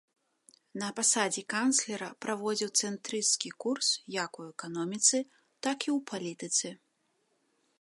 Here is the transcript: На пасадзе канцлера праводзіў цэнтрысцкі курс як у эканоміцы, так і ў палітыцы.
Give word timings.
На 0.83 0.87
пасадзе 0.99 1.41
канцлера 1.53 2.07
праводзіў 2.25 2.69
цэнтрысцкі 2.87 3.49
курс 3.65 3.89
як 4.15 4.41
у 4.43 4.47
эканоміцы, 4.53 5.17
так 5.67 5.77
і 5.89 5.95
ў 5.97 6.07
палітыцы. 6.13 6.67